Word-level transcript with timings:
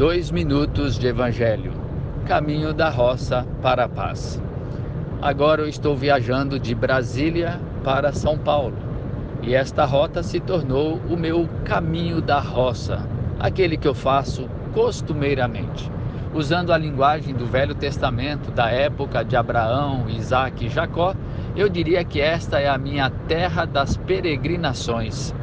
Dois 0.00 0.30
minutos 0.30 0.98
de 0.98 1.08
Evangelho. 1.08 1.74
Caminho 2.24 2.72
da 2.72 2.88
roça 2.88 3.46
para 3.60 3.84
a 3.84 3.88
paz. 3.88 4.40
Agora 5.20 5.60
eu 5.60 5.68
estou 5.68 5.94
viajando 5.94 6.58
de 6.58 6.74
Brasília 6.74 7.60
para 7.84 8.10
São 8.10 8.38
Paulo 8.38 8.78
e 9.42 9.54
esta 9.54 9.84
rota 9.84 10.22
se 10.22 10.40
tornou 10.40 10.98
o 11.10 11.18
meu 11.18 11.46
caminho 11.66 12.22
da 12.22 12.40
roça, 12.40 13.06
aquele 13.38 13.76
que 13.76 13.86
eu 13.86 13.94
faço 13.94 14.48
costumeiramente. 14.72 15.92
Usando 16.32 16.72
a 16.72 16.78
linguagem 16.78 17.34
do 17.34 17.44
Velho 17.44 17.74
Testamento, 17.74 18.50
da 18.50 18.70
época 18.70 19.22
de 19.22 19.36
Abraão, 19.36 20.08
Isaac 20.08 20.64
e 20.64 20.70
Jacó, 20.70 21.14
eu 21.54 21.68
diria 21.68 22.02
que 22.04 22.22
esta 22.22 22.58
é 22.58 22.70
a 22.70 22.78
minha 22.78 23.10
terra 23.28 23.66
das 23.66 23.98
peregrinações. 23.98 25.34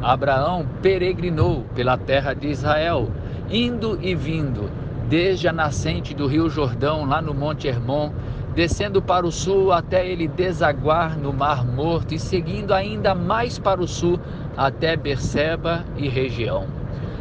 Abraão 0.00 0.66
peregrinou 0.80 1.66
pela 1.74 1.98
terra 1.98 2.32
de 2.32 2.48
Israel 2.48 3.10
indo 3.50 3.98
e 4.00 4.14
vindo, 4.14 4.70
desde 5.08 5.48
a 5.48 5.52
nascente 5.52 6.14
do 6.14 6.26
Rio 6.26 6.48
Jordão, 6.48 7.04
lá 7.04 7.22
no 7.22 7.32
Monte 7.32 7.68
Hermon, 7.68 8.12
descendo 8.54 9.00
para 9.02 9.26
o 9.26 9.32
sul 9.32 9.72
até 9.72 10.06
ele 10.06 10.26
desaguar 10.26 11.16
no 11.16 11.32
Mar 11.32 11.64
Morto 11.64 12.14
e 12.14 12.18
seguindo 12.18 12.72
ainda 12.72 13.14
mais 13.14 13.58
para 13.58 13.80
o 13.80 13.86
sul 13.86 14.18
até 14.56 14.96
Berseba 14.96 15.84
e 15.96 16.08
região. 16.08 16.66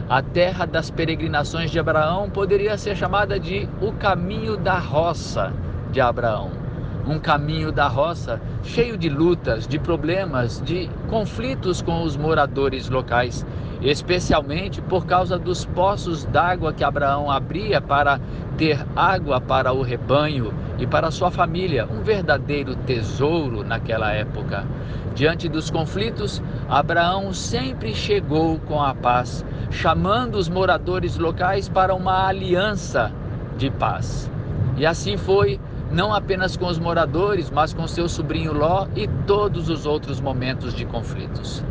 A 0.07 0.21
terra 0.21 0.65
das 0.65 0.89
peregrinações 0.89 1.71
de 1.71 1.79
Abraão 1.79 2.29
poderia 2.29 2.77
ser 2.77 2.95
chamada 2.95 3.39
de 3.39 3.67
o 3.81 3.91
caminho 3.91 4.55
da 4.55 4.77
roça 4.77 5.51
de 5.91 5.99
Abraão 5.99 6.64
um 7.07 7.19
caminho 7.19 7.71
da 7.71 7.87
roça 7.87 8.41
cheio 8.63 8.97
de 8.97 9.09
lutas, 9.09 9.67
de 9.67 9.77
problemas, 9.77 10.61
de 10.61 10.89
conflitos 11.09 11.81
com 11.81 12.03
os 12.03 12.17
moradores 12.17 12.89
locais, 12.89 13.45
especialmente 13.81 14.81
por 14.81 15.05
causa 15.05 15.37
dos 15.37 15.65
poços 15.65 16.25
d'água 16.25 16.73
que 16.73 16.83
Abraão 16.83 17.29
abria 17.29 17.79
para 17.79 18.19
ter 18.57 18.85
água 18.95 19.39
para 19.39 19.71
o 19.71 19.81
rebanho 19.81 20.53
e 20.77 20.87
para 20.87 21.11
sua 21.11 21.29
família, 21.29 21.85
um 21.85 22.01
verdadeiro 22.01 22.75
tesouro 22.75 23.63
naquela 23.63 24.11
época. 24.11 24.65
Diante 25.13 25.47
dos 25.47 25.69
conflitos, 25.69 26.41
Abraão 26.67 27.33
sempre 27.33 27.93
chegou 27.93 28.59
com 28.59 28.81
a 28.81 28.93
paz, 28.93 29.45
chamando 29.71 30.35
os 30.35 30.49
moradores 30.49 31.17
locais 31.17 31.69
para 31.69 31.95
uma 31.95 32.27
aliança 32.27 33.11
de 33.57 33.69
paz. 33.69 34.29
E 34.75 34.85
assim 34.85 35.15
foi 35.15 35.59
não 35.95 36.13
apenas 36.13 36.57
com 36.57 36.67
os 36.67 36.77
moradores, 36.77 37.49
mas 37.49 37.73
com 37.73 37.87
seu 37.87 38.09
sobrinho 38.09 38.51
Ló 38.51 38.85
e 38.97 39.07
todos 39.25 39.69
os 39.69 39.85
outros 39.85 40.19
momentos 40.19 40.73
de 40.73 40.83
conflitos. 40.83 41.63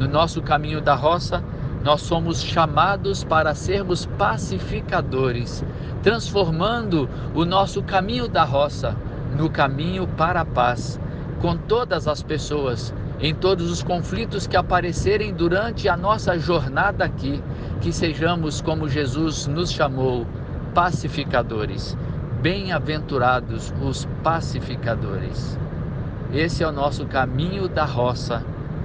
No 0.00 0.08
nosso 0.08 0.40
caminho 0.40 0.80
da 0.80 0.94
roça, 0.94 1.44
nós 1.84 2.00
somos 2.00 2.42
chamados 2.42 3.22
para 3.22 3.54
sermos 3.54 4.06
pacificadores, 4.06 5.62
transformando 6.02 7.10
o 7.34 7.44
nosso 7.44 7.82
caminho 7.82 8.26
da 8.26 8.42
roça 8.42 8.96
no 9.36 9.50
caminho 9.50 10.08
para 10.16 10.40
a 10.40 10.46
paz, 10.46 10.98
com 11.42 11.54
todas 11.54 12.08
as 12.08 12.22
pessoas, 12.22 12.94
em 13.20 13.34
todos 13.34 13.70
os 13.70 13.82
conflitos 13.82 14.46
que 14.46 14.56
aparecerem 14.56 15.34
durante 15.34 15.90
a 15.90 15.96
nossa 15.96 16.38
jornada 16.38 17.04
aqui, 17.04 17.42
que 17.82 17.92
sejamos 17.92 18.62
como 18.62 18.88
Jesus 18.88 19.46
nos 19.46 19.70
chamou, 19.70 20.26
pacificadores 20.74 21.94
Bem-aventurados 22.40 23.74
os 23.82 24.06
pacificadores. 24.22 25.58
Esse 26.32 26.62
é 26.62 26.68
o 26.68 26.72
nosso 26.72 27.04
caminho 27.04 27.68
da 27.68 27.84
roça 27.84 28.44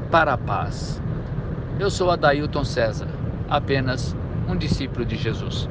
para 0.09 0.33
a 0.33 0.37
paz. 0.37 0.99
Eu 1.79 1.91
sou 1.91 2.09
Adailton 2.09 2.63
César, 2.63 3.07
apenas 3.47 4.15
um 4.49 4.55
discípulo 4.55 5.05
de 5.05 5.15
Jesus. 5.15 5.69